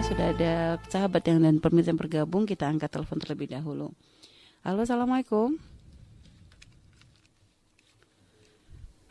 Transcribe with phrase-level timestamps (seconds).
[0.00, 3.94] Sudah ada sahabat yang dan pemirsa yang bergabung kita angkat telepon terlebih dahulu.
[4.66, 5.54] Halo, assalamualaikum.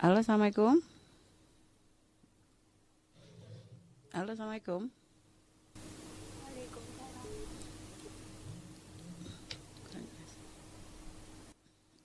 [0.02, 0.84] Halo, assalamualaikum.
[4.12, 4.92] Halo, assalamualaikum.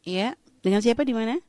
[0.05, 1.41] Iya, dengan siapa di mana?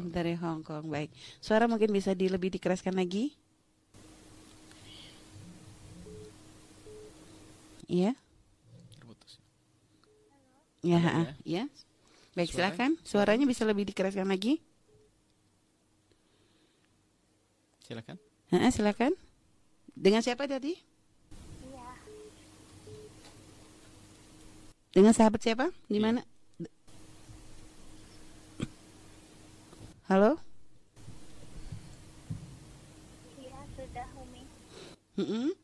[0.00, 0.88] Dari Hong Kong.
[0.88, 1.10] Baik.
[1.38, 3.34] Suara mungkin bisa di, lebih dikeraskan lagi?
[7.84, 8.16] Iya.
[8.96, 9.36] Terputus.
[10.80, 11.68] Ya, ha, ya.
[12.32, 12.90] Baik, Suara- silakan.
[13.04, 14.56] Suaranya bisa lebih dikeraskan lagi?
[17.84, 18.16] Silakan.
[18.56, 19.12] Ha, silakan.
[19.92, 20.72] Dengan siapa tadi?
[24.92, 25.68] Dengan sahabat siapa?
[25.88, 26.04] Di Iya.
[26.04, 26.20] mana?
[30.12, 30.36] Halo?
[33.40, 34.44] Iya, sudah Umi.
[35.16, 35.56] Mm-mm.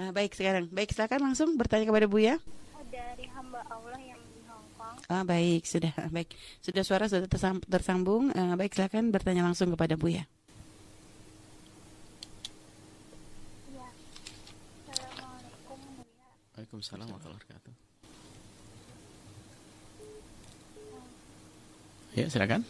[0.00, 0.72] Nah, baik sekarang.
[0.72, 2.40] Baik, silakan langsung bertanya kepada Buya.
[2.88, 4.96] Dari hamba Allah yang di Hong Kong.
[5.12, 6.32] Ah, baik, sudah baik.
[6.64, 8.32] Sudah suara sudah tersam- tersambung.
[8.32, 10.24] Eh, baik, silakan bertanya langsung kepada Buya.
[13.68, 13.84] Iya.
[14.96, 16.28] Assalamualaikum Buya.
[16.56, 17.74] Waalaikumsalam warahmatullahi wabarakatuh.
[22.16, 22.64] Ya, silakan.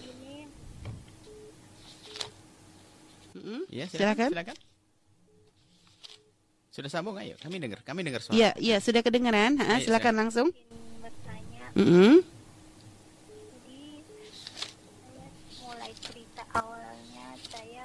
[3.34, 3.60] Mm-mm.
[3.68, 4.30] Ya, Silakan.
[4.30, 4.30] silakan.
[4.30, 4.56] Silakan.
[6.70, 7.38] Sudah sambung, ayo.
[7.38, 7.82] Kami dengar.
[7.82, 8.34] Kami dengar suara.
[8.34, 9.54] Iya, iya, sudah kedengaran.
[9.58, 10.14] Ha, Ayo, silakan silakan.
[10.16, 10.48] langsung.
[10.50, 11.64] ingin bertanya.
[11.74, 12.14] Mm-mm.
[12.18, 13.82] Jadi
[14.98, 15.26] saya
[15.60, 17.84] mulai cerita awalnya saya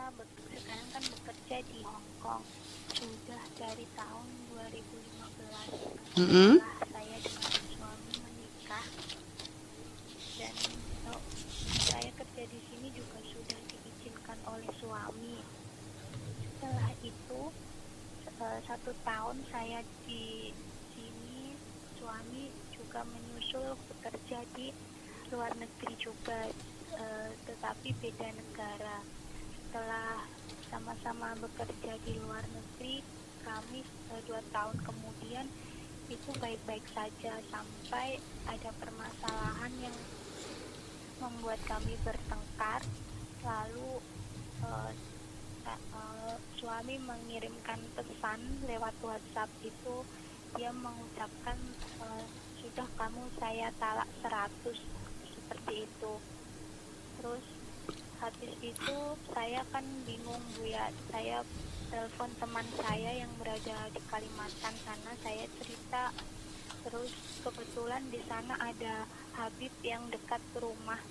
[0.50, 2.42] sekarang kan bekerja di Hong Kong
[2.92, 6.52] sudah dari tahun 2015 Mm-mm.
[6.58, 8.86] setelah saya dengan suami menikah
[10.36, 10.56] dan
[11.08, 11.22] oh,
[11.80, 13.18] saya kerja di sini juga
[14.50, 15.38] oleh suami.
[16.44, 17.42] Setelah itu
[18.26, 20.54] eh, satu tahun saya di
[20.94, 21.56] sini
[21.98, 24.74] suami juga menyusul bekerja di
[25.30, 26.50] luar negeri juga
[26.98, 28.98] eh, tetapi beda negara.
[29.58, 30.26] Setelah
[30.70, 33.02] sama-sama bekerja di luar negeri
[33.42, 35.46] kami eh, dua tahun kemudian
[36.10, 38.18] itu baik-baik saja sampai
[38.50, 39.98] ada permasalahan yang
[41.22, 42.82] membuat kami bertengkar
[43.46, 44.02] lalu
[46.70, 48.38] suami mengirimkan pesan
[48.70, 50.06] lewat WhatsApp itu
[50.54, 51.58] dia mengucapkan
[51.98, 52.26] eh,
[52.62, 54.78] sudah kamu saya talak 100
[55.34, 56.14] seperti itu.
[57.18, 57.42] Terus
[58.22, 58.98] habis itu
[59.34, 60.94] saya kan bingung bu ya.
[61.10, 61.42] Saya
[61.90, 66.14] telepon teman saya yang berada di Kalimantan sana saya cerita.
[66.86, 67.10] Terus
[67.42, 69.10] kebetulan di sana ada
[69.42, 71.02] Habib yang dekat rumah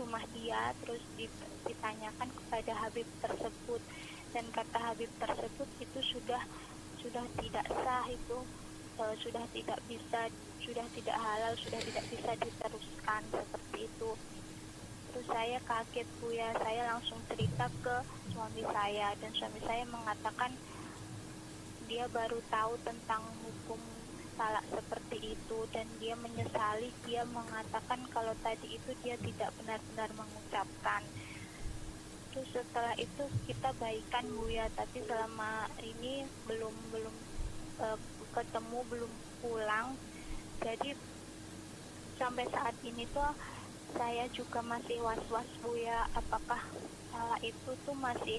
[0.00, 0.72] rumah dia.
[0.80, 1.28] Terus di-
[1.68, 3.84] ditanyakan kepada Habib tersebut
[4.30, 6.42] dan kata Habib tersebut itu sudah
[7.02, 8.38] sudah tidak sah itu.
[9.00, 10.28] Eh, sudah tidak bisa
[10.60, 14.10] sudah tidak halal sudah tidak bisa diteruskan seperti itu.
[15.10, 16.52] Terus saya kaget bu ya.
[16.60, 17.96] Saya langsung cerita ke
[18.30, 20.52] suami saya dan suami saya mengatakan
[21.88, 23.80] dia baru tahu tentang hukum
[24.38, 26.92] talak seperti itu dan dia menyesali.
[27.08, 31.02] Dia mengatakan kalau tadi itu dia tidak benar-benar mengucapkan
[32.30, 34.66] terus setelah itu kita baikan bu ya.
[34.78, 35.50] Tapi selama
[35.82, 36.12] ini
[36.48, 37.14] belum belum
[37.84, 37.98] eh,
[38.36, 39.88] ketemu belum pulang.
[40.64, 40.90] Jadi
[42.20, 43.32] sampai saat ini tuh
[43.96, 46.06] saya juga masih was-was bu ya.
[46.14, 46.62] Apakah
[47.10, 48.38] talak itu tuh masih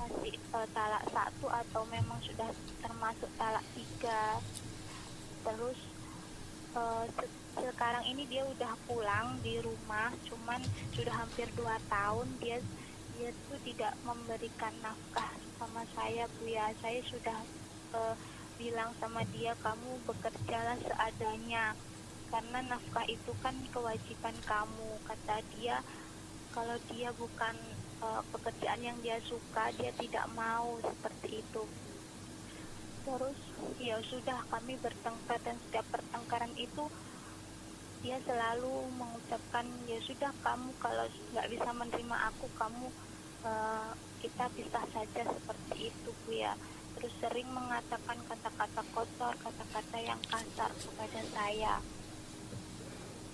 [0.00, 2.48] masih eh, talak satu atau memang sudah
[2.82, 4.22] termasuk talak tiga?
[5.44, 5.78] Terus
[6.76, 10.60] eh, se- sekarang ini dia udah pulang di rumah cuman
[10.94, 12.58] sudah hampir dua tahun dia
[13.20, 15.28] dia tuh tidak memberikan nafkah
[15.60, 17.36] sama saya bu ya saya sudah
[17.92, 18.14] eh,
[18.56, 21.76] bilang sama dia kamu bekerjalah seadanya
[22.32, 24.90] karena nafkah itu kan kewajiban kamu.
[25.04, 25.84] Kata dia
[26.56, 27.52] kalau dia bukan
[28.00, 31.68] eh, pekerjaan yang dia suka dia tidak mau seperti itu.
[33.04, 33.40] Terus
[33.76, 36.88] ya sudah kami bertengkar dan setiap pertengkaran itu
[38.00, 41.04] dia selalu mengucapkan ya sudah kamu kalau
[41.36, 42.88] nggak bisa menerima aku kamu
[43.42, 43.88] eh,
[44.20, 46.52] kita pisah saja seperti itu bu ya
[46.94, 51.74] terus sering mengatakan kata-kata kotor kata-kata yang kasar kepada saya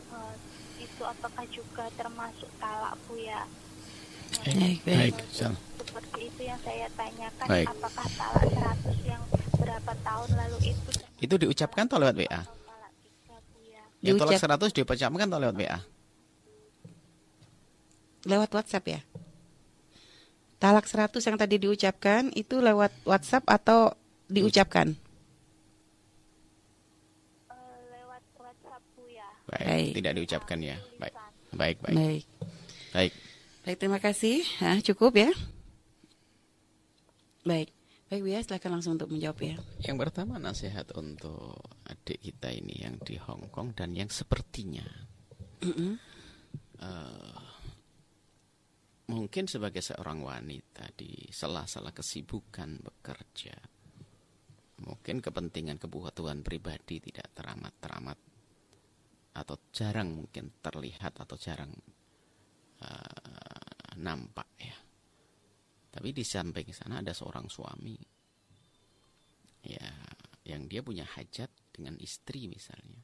[0.07, 0.35] Eh,
[0.81, 3.43] itu apakah juga termasuk talak bu ya
[4.43, 5.15] Baik, baik.
[5.29, 7.67] Seperti itu yang saya tanyakan Baik.
[7.69, 9.23] apakah talak 100 yang
[9.53, 12.27] berapa tahun lalu itu Itu diucapkan atau lewat WA?
[12.27, 12.43] ya
[14.03, 15.79] Yang tolak Diucap 100 diucapkan atau lewat WA?
[18.27, 19.01] lewat WhatsApp ya.
[20.57, 23.93] Talak 100 yang tadi diucapkan itu lewat WhatsApp atau
[24.27, 24.97] diucapkan?
[27.47, 29.29] Eh, lewat WhatsApp Bu ya.
[29.47, 29.93] Baik, Baik.
[30.01, 30.77] tidak diucapkan ya.
[30.97, 31.15] Baik.
[31.53, 31.97] Baik, baik.
[31.97, 32.25] Baik.
[32.93, 33.13] Baik.
[33.63, 34.47] Baik, terima kasih.
[34.63, 35.31] Hah, cukup ya.
[37.45, 37.71] Baik.
[38.07, 39.59] Baik, Buya, silakan langsung untuk menjawab ya.
[39.83, 41.59] Yang pertama nasihat untuk
[41.91, 44.87] adik kita ini yang di Hong Kong dan yang sepertinya
[45.59, 45.99] Mm-mm.
[46.79, 47.35] eh,
[49.07, 53.55] mungkin sebagai seorang wanita di sela-sela kesibukan bekerja,
[54.83, 58.19] mungkin kepentingan kebutuhan pribadi tidak teramat-teramat
[59.37, 61.73] atau jarang mungkin terlihat atau jarang
[62.83, 64.77] eh, nampak ya.
[65.97, 67.97] Tapi di samping sana ada seorang suami
[69.65, 69.89] ya
[70.47, 73.03] yang dia punya hajat dengan istri misalnya.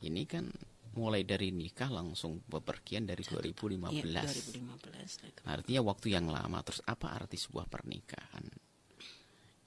[0.00, 0.48] Ini kan
[0.96, 3.94] mulai dari nikah langsung bepergian dari 2015.
[3.94, 5.28] Iya, 2015.
[5.28, 5.40] itu.
[5.46, 6.58] Artinya waktu yang lama.
[6.66, 8.46] Terus apa arti sebuah pernikahan?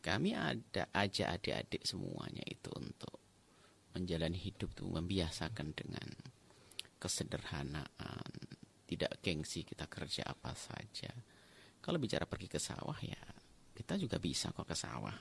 [0.04, 3.24] Kami ada aja adik-adik semuanya itu untuk
[3.96, 6.08] menjalani hidup tuh membiasakan dengan
[7.00, 8.32] kesederhanaan,
[8.84, 11.12] tidak gengsi kita kerja apa saja.
[11.80, 13.20] Kalau bicara pergi ke sawah ya
[13.74, 15.16] kita juga bisa kok ke sawah.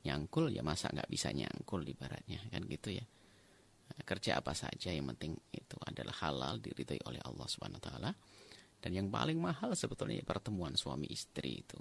[0.00, 3.04] Nyangkul ya masa nggak bisa nyangkul ibaratnya kan gitu ya.
[4.00, 8.10] Kerja apa saja yang penting itu adalah halal diridhoi oleh Allah Subhanahu wa taala.
[8.80, 11.78] Dan yang paling mahal sebetulnya pertemuan suami istri itu.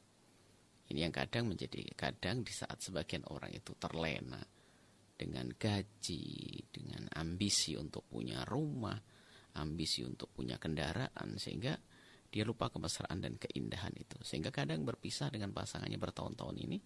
[0.90, 4.42] Ini yang kadang menjadi kadang di saat sebagian orang itu terlena
[5.20, 6.26] dengan gaji,
[6.74, 8.98] dengan ambisi untuk punya rumah,
[9.60, 11.78] ambisi untuk punya kendaraan sehingga
[12.30, 14.18] dia lupa kemesraan dan keindahan itu.
[14.22, 16.78] Sehingga kadang berpisah dengan pasangannya bertahun-tahun ini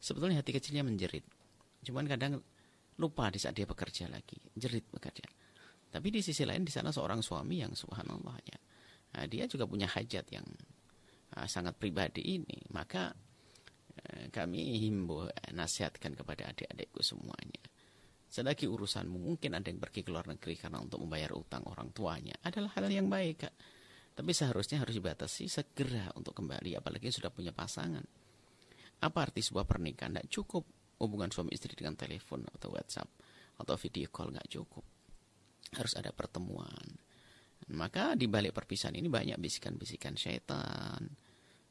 [0.00, 1.24] sebetulnya hati kecilnya menjerit.
[1.84, 2.40] Cuman kadang
[2.98, 5.26] lupa di saat dia bekerja lagi, jerit bekerja.
[5.88, 8.58] Tapi di sisi lain di sana seorang suami yang subhanallah ya.
[9.16, 10.44] Nah, dia juga punya hajat yang
[11.38, 12.60] ah, sangat pribadi ini.
[12.76, 13.08] Maka
[14.04, 17.64] eh, kami himbau eh, nasihatkan kepada adik-adikku semuanya.
[18.28, 22.36] Selagi urusanmu mungkin ada yang pergi ke luar negeri karena untuk membayar utang orang tuanya
[22.44, 23.54] adalah hal yang baik kak.
[24.12, 28.04] Tapi seharusnya harus dibatasi segera untuk kembali apalagi sudah punya pasangan.
[29.00, 30.18] Apa arti sebuah pernikahan?
[30.18, 30.64] Tidak cukup
[30.98, 33.08] hubungan suami istri dengan telepon atau WhatsApp
[33.58, 34.84] atau video call nggak cukup.
[35.74, 36.86] Harus ada pertemuan.
[37.74, 41.04] Maka di balik perpisahan ini banyak bisikan-bisikan setan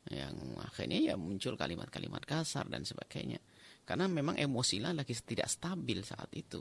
[0.08, 3.40] yang akhirnya ya muncul kalimat-kalimat kasar dan sebagainya.
[3.88, 6.60] Karena memang emosinya lagi tidak stabil saat itu.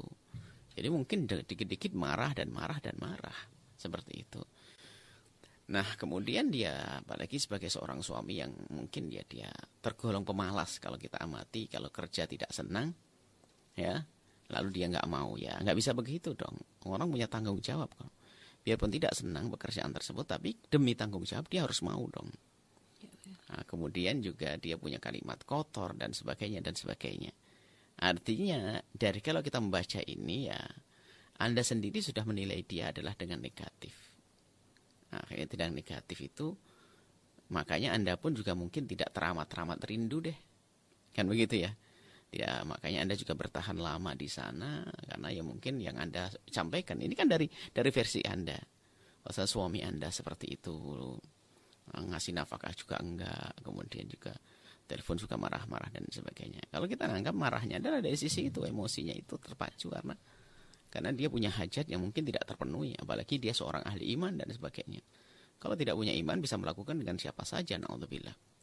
[0.76, 3.34] Jadi mungkin dikit-dikit marah dan marah dan marah
[3.74, 4.40] seperti itu.
[5.66, 9.50] Nah kemudian dia apalagi sebagai seorang suami yang mungkin dia dia
[9.82, 12.94] tergolong pemalas kalau kita amati kalau kerja tidak senang
[13.74, 13.98] ya
[14.46, 16.54] lalu dia nggak mau ya nggak bisa begitu dong.
[16.86, 18.14] Orang punya tanggung jawab kok.
[18.62, 22.30] Biarpun tidak senang pekerjaan tersebut tapi demi tanggung jawab dia harus mau dong.
[23.46, 27.30] Nah, kemudian juga dia punya kalimat kotor dan sebagainya dan sebagainya.
[28.02, 30.58] Artinya dari kalau kita membaca ini ya
[31.42, 34.05] anda sendiri sudah menilai dia adalah dengan negatif
[35.12, 36.56] akhirnya tidak negatif itu
[37.46, 40.38] makanya anda pun juga mungkin tidak teramat-teramat rindu deh.
[41.14, 41.70] Kan begitu ya?
[42.34, 47.14] Ya makanya anda juga bertahan lama di sana karena ya mungkin yang anda sampaikan ini
[47.14, 48.58] kan dari dari versi anda.
[49.22, 50.74] Pasal suami anda seperti itu
[51.86, 54.34] ngasih nafkah juga enggak kemudian juga
[54.86, 56.62] telepon suka marah-marah dan sebagainya.
[56.70, 60.14] Kalau kita anggap marahnya adalah dari sisi itu emosinya itu terpacu karena
[60.96, 65.04] karena dia punya hajat yang mungkin tidak terpenuhi apalagi dia seorang ahli iman dan sebagainya
[65.60, 68.56] kalau tidak punya iman bisa melakukan dengan siapa saja naudzubillah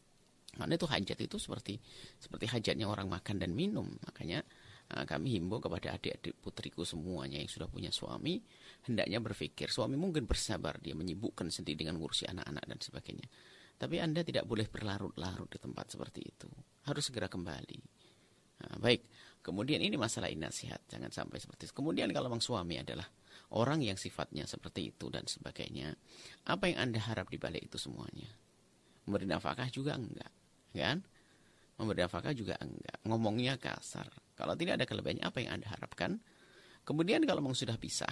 [0.54, 1.74] karena itu hajat itu seperti
[2.18, 3.90] seperti hajatnya orang makan dan minum.
[4.06, 4.46] Makanya
[4.94, 8.38] uh, kami himbau kepada adik-adik putriku semuanya yang sudah punya suami
[8.86, 13.26] hendaknya berpikir suami mungkin bersabar dia menyibukkan sendiri dengan ngurusi anak-anak dan sebagainya.
[13.74, 16.46] Tapi Anda tidak boleh berlarut-larut di tempat seperti itu.
[16.86, 18.03] Harus segera kembali.
[18.64, 19.04] Nah, baik.
[19.44, 21.76] Kemudian ini masalah ini nasihat, jangan sampai seperti itu.
[21.76, 23.04] Kemudian kalau memang suami adalah
[23.52, 25.92] orang yang sifatnya seperti itu dan sebagainya,
[26.48, 28.32] apa yang Anda harap di balik itu semuanya?
[29.04, 30.32] Memberi nafkah juga enggak
[30.72, 31.04] kan?
[31.76, 33.04] Memberi nafkah juga enggak.
[33.04, 34.08] Ngomongnya kasar.
[34.32, 36.24] Kalau tidak ada kelebihannya, apa yang Anda harapkan?
[36.88, 38.08] Kemudian kalau memang sudah bisa,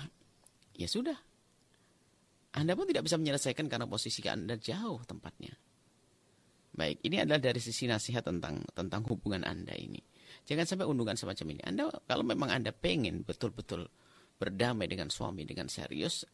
[0.76, 1.16] ya sudah.
[2.52, 5.56] Anda pun tidak bisa menyelesaikan karena posisi Anda jauh tempatnya.
[6.73, 10.00] Baik, ini adalah dari sisi nasihat tentang tentang hubungan Anda ini.
[10.42, 11.62] Jangan sampai undungan semacam ini.
[11.62, 13.87] Anda kalau memang Anda pengen betul-betul
[14.37, 16.26] berdamai dengan suami dengan serius,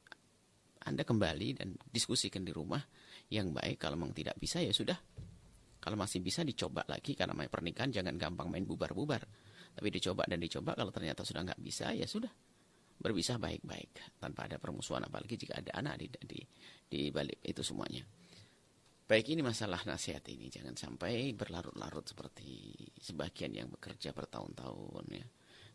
[0.85, 2.81] Anda kembali dan diskusikan di rumah
[3.29, 3.77] yang baik.
[3.77, 4.97] Kalau memang tidak bisa ya sudah,
[5.79, 9.23] kalau masih bisa dicoba lagi karena main pernikahan jangan gampang main bubar-bubar.
[9.77, 12.33] Tapi dicoba dan dicoba kalau ternyata sudah nggak bisa ya sudah.
[12.99, 16.43] berpisah baik-baik tanpa ada permusuhan apalagi jika ada anak di di,
[16.91, 18.03] di balik itu semuanya.
[19.09, 25.25] Baik ini masalah nasihat ini jangan sampai berlarut-larut seperti sebagian yang bekerja bertahun-tahun ya.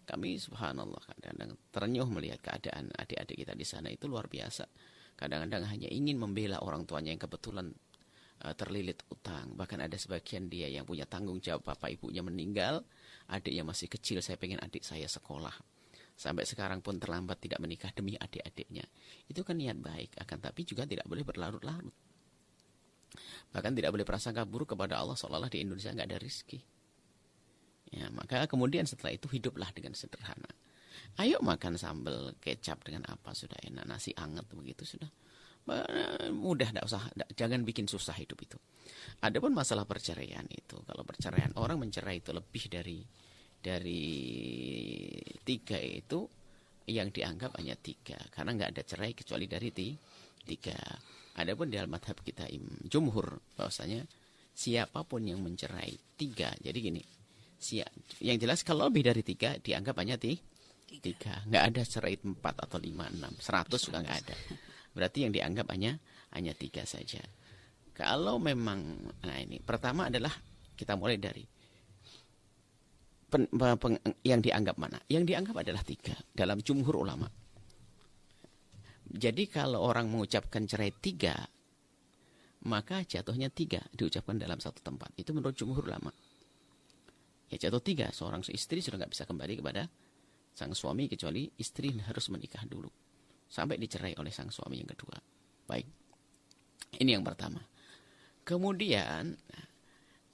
[0.05, 4.69] Kami subhanallah kadang-kadang terenyuh melihat keadaan adik-adik kita di sana itu luar biasa.
[5.17, 7.73] Kadang-kadang hanya ingin membela orang tuanya yang kebetulan
[8.45, 9.57] uh, terlilit utang.
[9.57, 12.85] Bahkan ada sebagian dia yang punya tanggung jawab bapak ibunya meninggal,
[13.33, 15.57] adiknya masih kecil, saya pengen adik saya sekolah.
[16.13, 18.85] Sampai sekarang pun terlambat tidak menikah demi adik-adiknya.
[19.25, 22.12] Itu kan niat baik, akan tapi juga tidak boleh berlarut-larut.
[23.53, 26.60] Bahkan tidak boleh prasangka buruk kepada Allah seolah-olah di Indonesia nggak ada rizki.
[27.93, 30.50] Ya, maka kemudian setelah itu hiduplah dengan sederhana.
[31.22, 35.10] Ayo makan sambal kecap dengan apa sudah enak nasi anget begitu sudah
[36.34, 37.08] mudah tidak usah
[37.39, 38.58] jangan bikin susah hidup itu.
[39.24, 43.00] Adapun masalah perceraian itu kalau perceraian orang mencerai itu lebih dari
[43.63, 44.03] dari
[45.48, 46.27] tiga itu
[46.91, 50.75] yang dianggap hanya tiga karena nggak ada cerai kecuali dari tiga
[51.33, 54.05] Adapun di al-madhab kita im jumhur bahwasanya
[54.53, 56.53] siapa pun yang mencerai tiga.
[56.61, 57.01] Jadi gini,
[57.57, 57.89] siap,
[58.21, 60.37] yang jelas kalau lebih dari tiga dianggap hanya ti,
[61.01, 61.41] tiga.
[61.49, 64.35] Nggak ada cerai empat atau lima, enam, seratus juga nggak ada.
[64.93, 65.97] Berarti yang dianggap hanya
[66.37, 67.21] hanya tiga saja.
[67.93, 70.33] Kalau memang, nah ini pertama adalah
[70.77, 71.45] kita mulai dari
[73.29, 75.01] pen, pen, yang dianggap mana?
[75.09, 77.25] Yang dianggap adalah tiga dalam jumhur ulama.
[79.03, 81.36] Jadi kalau orang mengucapkan cerai tiga,
[82.63, 85.12] maka jatuhnya tiga diucapkan dalam satu tempat.
[85.19, 86.12] Itu menurut jumhur lama.
[87.51, 89.83] Ya jatuh tiga, seorang istri sudah nggak bisa kembali kepada
[90.53, 92.89] sang suami kecuali istri harus menikah dulu.
[93.50, 95.17] Sampai dicerai oleh sang suami yang kedua.
[95.69, 95.88] Baik.
[96.98, 97.62] Ini yang pertama.
[98.43, 99.36] Kemudian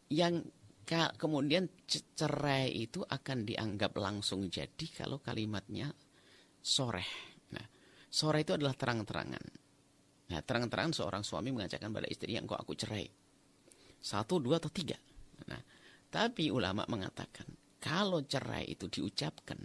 [0.09, 0.41] yang
[0.89, 1.69] kemudian
[2.17, 5.93] cerai itu akan dianggap langsung jadi kalau kalimatnya
[6.57, 7.28] soreh
[8.09, 9.45] Sore itu adalah terang-terangan.
[10.29, 13.05] Nah, terang-terangan seorang suami mengajarkan pada istrinya, engkau aku cerai.
[14.01, 14.97] Satu, dua, atau tiga.
[15.49, 15.61] Nah,
[16.09, 17.45] tapi ulama mengatakan,
[17.77, 19.57] kalau cerai itu diucapkan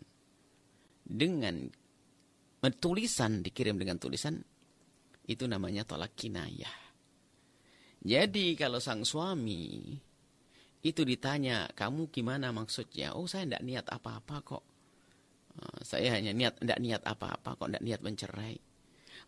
[1.05, 1.69] dengan
[2.81, 4.41] tulisan, dikirim dengan tulisan,
[5.25, 6.85] itu namanya tolak kinayah.
[8.05, 9.97] Jadi kalau sang suami
[10.85, 13.17] itu ditanya, kamu gimana maksudnya?
[13.17, 14.65] Oh saya tidak niat apa-apa kok.
[15.85, 18.57] Saya hanya niat tidak niat apa-apa kok tidak niat mencerai.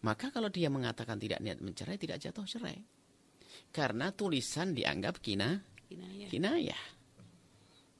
[0.08, 2.80] Maka kalau dia mengatakan tidak niat mencerai tidak jatuh cerai.
[3.68, 5.60] Karena tulisan dianggap kina
[5.92, 6.28] kinayah.
[6.32, 6.82] kinayah.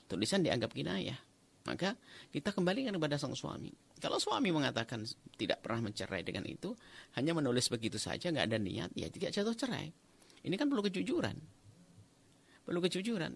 [0.09, 1.21] Tulisan dianggap kinayah.
[1.69, 1.99] Maka
[2.33, 3.75] kita kembalikan kepada sang suami.
[4.01, 5.05] Kalau suami mengatakan
[5.37, 6.73] tidak pernah mencerai dengan itu,
[7.19, 9.91] hanya menulis begitu saja, nggak ada niat, ya tidak jatuh cerai.
[10.47, 11.37] Ini kan perlu kejujuran.
[12.63, 13.33] Perlu kejujuran.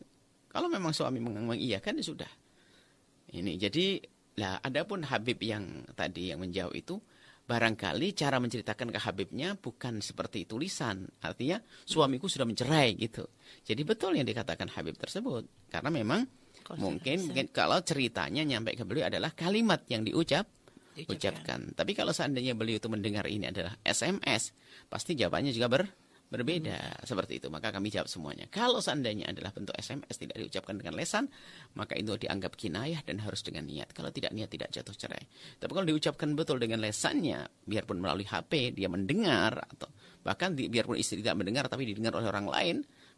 [0.47, 2.33] Kalau memang suami mengiyakan ya sudah.
[3.35, 3.99] Ini jadi
[4.41, 6.97] Nah, adapun Habib yang tadi yang menjauh itu
[7.45, 11.05] barangkali cara menceritakan ke Habibnya bukan seperti tulisan.
[11.21, 13.29] Artinya suamiku sudah mencerai gitu.
[13.67, 16.25] Jadi betul yang dikatakan Habib tersebut karena memang
[16.81, 20.49] mungkin, mungkin kalau ceritanya nyampe ke beliau adalah kalimat yang diucap
[21.11, 21.73] ucapkan.
[21.73, 24.53] Tapi kalau seandainya beliau itu mendengar ini adalah SMS,
[24.91, 25.83] pasti jawabannya juga ber
[26.31, 27.05] berbeda hmm.
[27.05, 31.27] seperti itu maka kami jawab semuanya kalau seandainya adalah bentuk SMS tidak diucapkan dengan lesan
[31.75, 35.27] maka itu dianggap kinayah dan harus dengan niat kalau tidak niat tidak jatuh cerai
[35.59, 39.91] tapi kalau diucapkan betul dengan lesannya biarpun melalui HP dia mendengar atau
[40.23, 42.77] bahkan di, biarpun istri tidak mendengar tapi didengar oleh orang lain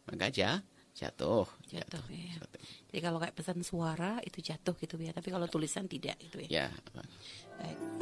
[0.09, 2.37] maka aja jatuh jatuh, jatuh, ya.
[2.37, 2.61] jatuh.
[2.89, 6.65] jadi kalau kayak pesan suara itu jatuh gitu ya tapi kalau tulisan tidak itu ya
[6.65, 6.67] ya
[7.53, 7.77] Baik.